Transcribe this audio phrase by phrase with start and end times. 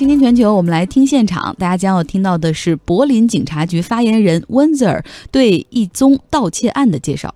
[0.00, 7.34] 今天全球，我们来听现场，大家将要听到的是柏林警察局发言人温泽尔对一宗盗窃案的介绍。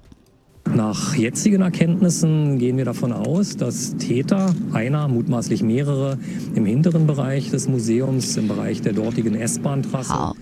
[0.72, 6.18] Nach jetzigen Erkenntnissen gehen wir davon aus, dass Täter, einer, mutmaßlich mehrere,
[6.54, 10.34] im hinteren Bereich des Museums, im Bereich der dortigen S-Bahn-Trasse.：“。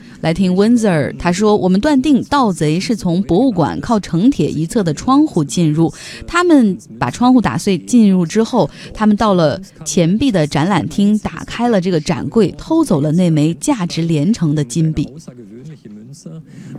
[8.94, 15.08] 他们到了钱币的展览厅，打开了这个展柜，偷走了那枚价值连城的金币。”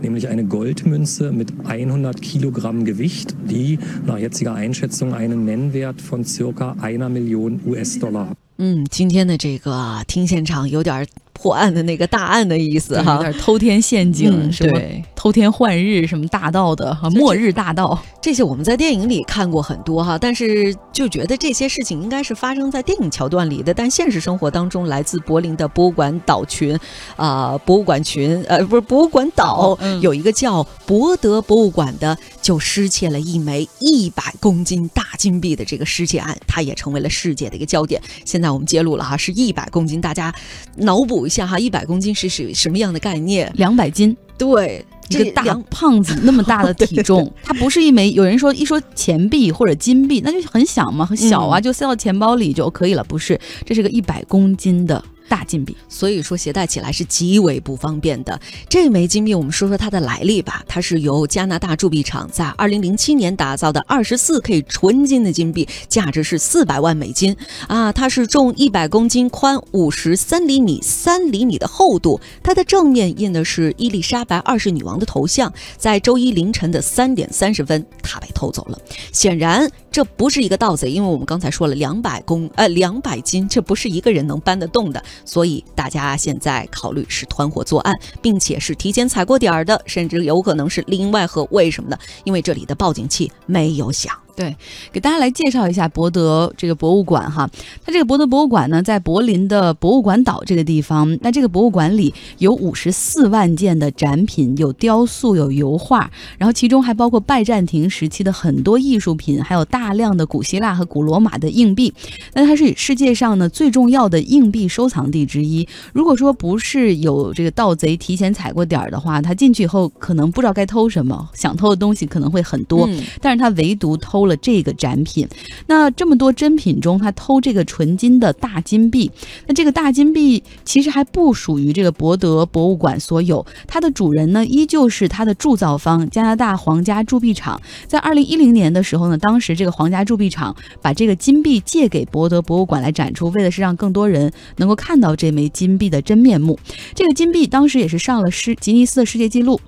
[0.00, 6.76] Nämlich eine Goldmünze mit 100 Kilogramm Gewicht, die nach jetziger Einschätzung einen Nennwert von circa
[6.80, 8.38] einer Million US-Dollar hat.
[8.58, 14.80] 嗯，今天的这个听现场有点破案的那个大案的意思哈，有点偷天陷阱，是吧？
[15.16, 26.78] 偷天换日什么大盗的哈，末日大盗这些我们在电影里看过很多哈，但是就觉得这些事情应该是发生在电影桥段里的，但现实生活当中，来自柏林的博物馆岛群
[27.16, 38.00] 啊，博物馆群呃不是博物馆岛，有一个叫博德博物馆的，就失窃了一枚一百公斤大金币的这个失窃案，它也成为了世界的一个焦点。
[38.24, 40.34] 现在我们揭露了哈，是一百公斤，大家
[40.76, 43.50] 脑补一下哈，一百公斤是是什么样的概念？
[43.56, 48.10] 两百斤，对，一个大胖子那么大的体 重，它不是一枚。
[48.12, 53.04] 有人说一说钱币或者金币，那就很小嘛，很小啊，就塞到钱包里就可以了。
[53.04, 55.02] 不是，这是个一百公斤的。
[55.28, 58.40] 大金币，所以说携带起来是极为不方便的。
[58.68, 60.62] 这枚金币，我们说说它的来历吧。
[60.66, 67.36] 它是由加拿大铸币厂在二零零七年打造的二十四 K 纯金的金币，价值是四百万美金
[67.68, 67.92] 啊。
[67.92, 72.20] 它是重一百公斤，宽五十三厘米，三厘米的厚度。
[72.42, 75.52] 它的正面印的是伊丽莎白二世女王的头像。
[75.76, 78.78] 在周一凌晨的三点三十分，它被偷走了。
[79.12, 85.00] 显然，这不是一个盗贼，因为我们刚才说了两百公呃两百斤，这不是一个人能搬得动的。
[85.24, 91.96] 所以大家现在考虑是团伙作案，并且是提前踩过点儿的，甚至有可能是另外和为什么呢？
[92.24, 94.23] 因为这里的报警器没有响。
[94.36, 94.56] 对，
[94.92, 97.48] 给大家来介绍一下博德这个博物馆哈。
[97.84, 101.16] 它这个博德博物馆呢，在柏林的博物馆岛这个地方。
[101.22, 111.94] 那这个博物馆里有五十四万件的展品，有雕塑，有油画，然后其中还包括拜占庭时期的很多艺术品，还有大量的古希腊和古罗马的硬币。
[112.32, 115.64] 那它是世界上呢最重要的硬币收藏地之一。
[115.92, 122.88] 如果说不是有这个盗贼提前踩过点儿的话，他进去以后可能不知道该偷什么，想偷的东西可能会很多。
[123.20, 124.23] 但是他唯独偷。
[124.26, 125.28] 了这个展品，
[125.66, 129.10] 那这么多珍品中，他偷这个纯金的大金币。
[129.46, 137.60] 那这个大金币其实还不属于这个博德博物馆所有，它的主人呢依旧是它的铸造方加拿大皇家铸币厂。
[137.86, 146.58] 在二零一零年的时候呢，当时这个皇家铸币厂把这个金币借给博德博物馆来展出，为的是让更多人能够看到这枚金币的真面目。
[146.94, 149.60] 这个金币当时也是上了世吉尼斯的世界纪录。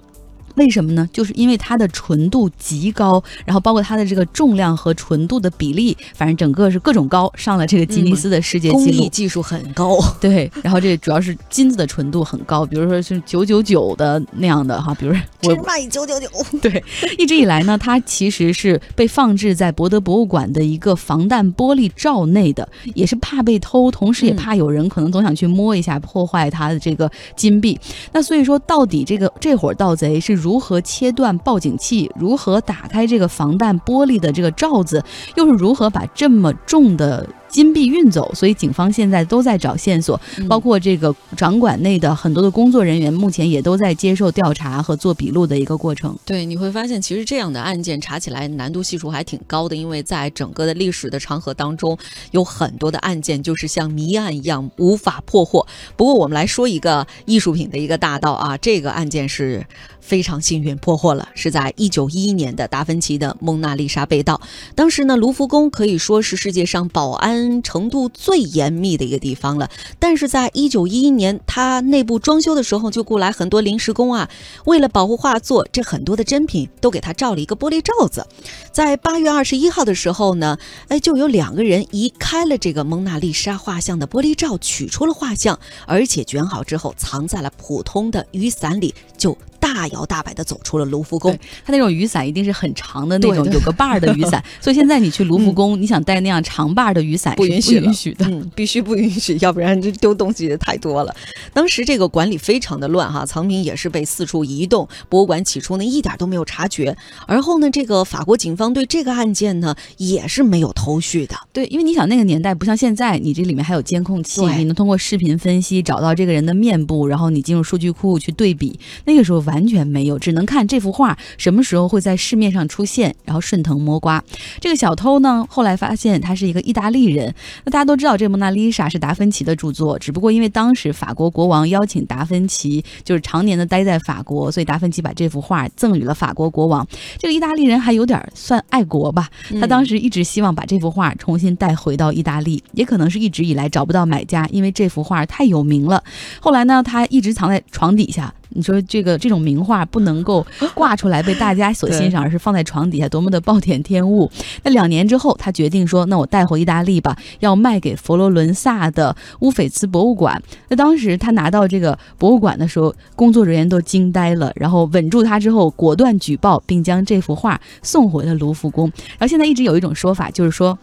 [0.56, 1.08] 为什么呢？
[1.12, 9.98] 就是因为它的纯度极高，然后包括它的这个重量和纯度的比例，反正整个是各种高，上了这个吉尼斯的世界纪录，技术很高。
[10.18, 16.26] 对，然后这主要是金子的纯度很高，比如说是九九九的那样的哈，比如我卖九九九。
[16.62, 16.82] 对，
[17.18, 27.78] 一直以来呢，它其实是被放置在博德博物馆的一个防弹玻璃罩内的，也是怕被偷，同时也怕有人可能总想去摸一下，破坏它的这个金币。
[28.12, 30.45] 那所以说，到底这个这伙盗贼是？
[30.46, 32.08] 如何切断报警器？
[32.14, 35.02] 如何打开这个防弹玻璃的这个罩子？
[35.34, 37.28] 又是如何把这么重的？
[37.48, 46.14] 金币运走，所以警方现在都在找线索，包括这个掌管内的很多的工作人员，目前也都在接受调查和做笔录的一个过程。
[46.26, 51.96] 对，你会发现，其实这样的案件查起来难度系数还挺高的，因为在整个的历史的长河当中，
[52.32, 55.66] 有很多的案件就是像谜案一样无法破获。
[55.96, 59.64] 不过，我们来说一个艺术品的一个大盗啊，这个案件是
[60.06, 64.40] 非常幸运破获了，是在一九一一年的达芬奇的《蒙娜丽莎》被盗。
[64.76, 67.60] 当时呢，卢浮宫可以说是世界上保安。
[67.62, 69.68] 程度最严密的一个地方了，
[69.98, 74.28] 但是在一九一一年，他内部装修的时候就雇来很多临时工啊，
[74.66, 78.24] 为了保护画作，这很多的珍品都给他罩了一个玻璃罩子。
[78.70, 80.58] 在八月二十一号的时候呢，
[80.88, 89.36] 哎，就有两个人移开了这个蒙娜丽莎画像的玻璃罩，取出了画像，而且卷好之后藏在了普通的雨伞里，就。
[89.74, 91.40] 大摇大摆地走出了卢浮宫对。
[91.64, 94.42] 他那种雨伞一定是很长的那种，有个把儿的雨伞。
[94.60, 98.26] 所以现在你去卢浮宫，你想带那样长把儿的雨伞是不允许了允许的。
[98.26, 101.14] 嗯，必须不允许， 要不然这丢东西的太多了。
[101.52, 104.88] 当时这个管理非常的乱哈，藏品也是被四处移动。
[105.08, 106.96] 博物馆起初呢一点都没有察觉，
[107.26, 111.34] 而后呢，这个法国警方对这个案件呢也是没有头绪的。
[111.52, 118.78] 对，因为你想那个年代不像现在，你这里面还有监控器，你能通过视频分析找到这个人的面部，然后你进入数据库去对比。
[119.04, 124.20] 那个时候完全没有，只能看这幅画什么时候会在市面上出现，然后顺藤摸瓜。
[124.60, 127.32] 这个小偷呢，后来发现他是一个意大利人。
[127.64, 136.84] 那大家都知道，这蒙娜丽莎是达芬奇的著作，只不过因为当时法国国王邀请达芬奇，就是常年的待在法国，所以达芬奇把这幅画赠予了法国国王。
[137.18, 139.28] 这个意大利人还有点算爱国吧，
[139.60, 146.02] 他当时一直希望把这幅画重新带回到意大利，也可能是一直以来找不到买家，因为这幅画太有名了。
[146.40, 148.32] 后来呢，他一直藏在床底下。
[148.56, 150.44] 你说这个这种名画不能够
[150.74, 154.30] 挂出来被大家所欣赏，而是放在床底下，多么的暴殄天物！
[154.62, 168.90] 那两年之后，他决定说：“那我带回意大利吧，要卖给佛罗伦萨的乌菲兹博物馆。”那当时他拿到这个博物馆的时候，工作人员都惊呆了，然后稳住他之后，果断举报，并将这幅画送回了卢浮宫。
[169.18, 170.76] 然后现在一直有一种说法，就是说。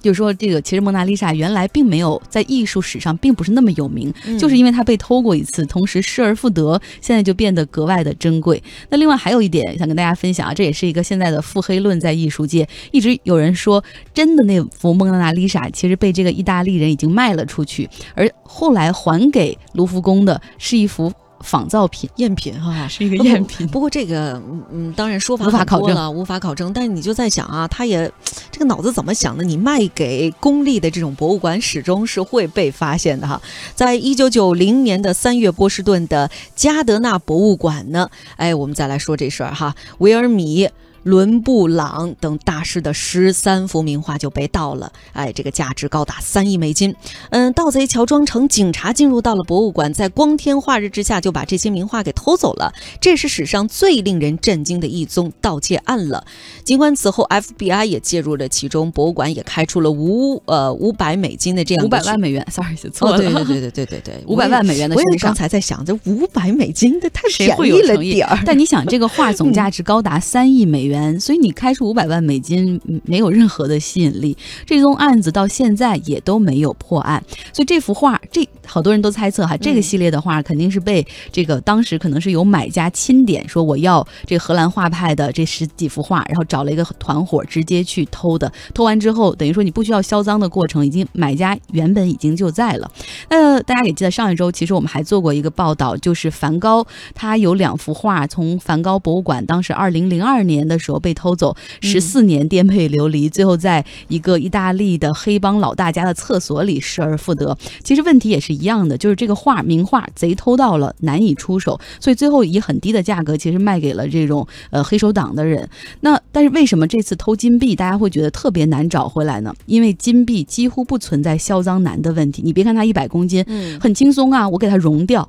[0.00, 8.62] 就是说，这个其实蒙娜丽莎原来并没有在艺术史上并不是那么有名，嗯就是因为它被偷过一次，同时失而复得，现在就变得格外的珍贵。
[8.90, 13.82] 那另外还有一点想跟大家分享啊，这也是一个现在的腹黑论，在艺术界一直有人说，
[14.14, 22.86] 真的那幅蒙娜丽莎其实被这个意大利人已经卖了出去，而后来还给卢浮宫的是一幅仿造品，赝品哈。
[22.88, 23.66] 是一个赝品。
[23.68, 26.72] 不过这个，嗯嗯，当然说法无法考证很多了，无法考证。
[26.72, 28.10] 但是你就在想啊，他也
[28.50, 29.44] 这个脑子怎么想的？
[29.44, 33.40] 你卖给公立的这种博物馆，始终是会被发现的哈。
[33.74, 40.68] 在一九九零年的三月，波士顿的加德纳博物馆呢，哎，我们再来说这事儿哈，维尔米。
[41.04, 46.94] 伦布朗等大师的十三幅名画就被盗了，哎，这个价值高达三亿美金。
[47.30, 56.26] 嗯，盗贼乔装成警察进入到了博物馆，在光天化日之下就把这些名画给偷走了，这是史上最令人震惊的一宗盗窃案了。
[56.64, 63.18] 尽管此后 FBI 也介入了其中，博物馆也开出了五呃五百美金的这样五百万美元，sorry，写错哦，了。
[63.18, 65.34] 对对对对对对对， 五百万美元的我也刚。
[65.38, 68.42] 才在想，这五百美金这太便宜了点儿。
[68.44, 74.36] 但你想，这个画总价值高达三亿美元，元所以你开出五百万美金，没有任何的吸引力。
[74.66, 88.50] 这宗案子到现在也都没有破案，所以这幅画，这好多人都猜测哈，这个系列的画肯定是被这个当时可能是有买家钦点说我要这荷兰画派的这十几幅画，然后找了一个团伙直接去偷的。
[88.74, 92.90] 偷完之后，等于说你不需要销赃的过程，已经买家原本已经就在了。
[93.28, 107.56] 那大家也记得上一周，其实我们还做过一个报道，就是梵高他有两幅画从梵高博物馆当时二零零二年的时候被偷走，十四年颠沛流离，最后在一个意大利的黑帮老大家的厕所里失而复得。
[107.82, 115.68] 其实问题也是一样的，就是这个画名画贼偷到了，难以出手，所以最后以很低的价格其实卖给了这种呃黑手党的人。
[116.00, 119.54] 那但是为什么这次偷金币大家会觉得特别难找回来呢？
[119.66, 125.28] 因为金币几乎不存在销赃难的问题，你别看它一百公斤，嗯，很轻松啊，我给它熔掉。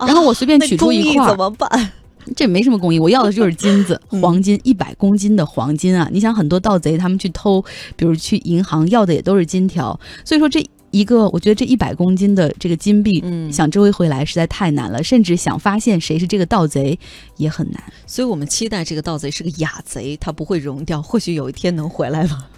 [0.00, 1.92] 然后我随便取出一块怎么办？
[2.36, 6.08] 这没什么工艺，我要的就是金子、 嗯黄金，一百公斤的黄金啊！
[6.12, 7.62] 你想，很多盗贼他们去偷，
[7.96, 16.98] 比如去银行要的也都是金条，所以说这一个，我觉得这一百公斤的这个金币，嗯想追回来实在太难了，甚至想发现谁是这个盗贼
[17.38, 17.82] 也很难。
[18.06, 22.50] 所以我们期待这个盗贼是个雅贼，他不会融掉，或许有一天能回来吧。